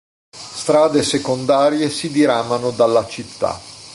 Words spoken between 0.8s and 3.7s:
secondarie si diramano dalla città.